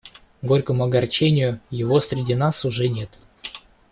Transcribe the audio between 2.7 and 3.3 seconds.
нет.